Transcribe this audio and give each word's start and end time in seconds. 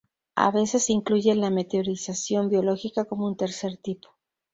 A 0.33 0.49
veces 0.49 0.87
se 0.87 0.93
incluye 0.93 1.35
la 1.35 1.51
meteorización 1.51 2.49
biológica 2.49 3.05
como 3.05 3.27
un 3.27 3.37
tercer 3.37 3.77
tipo. 3.77 4.09